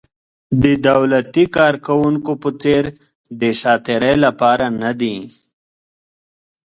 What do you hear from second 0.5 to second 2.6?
د دولتي کارکوونکو په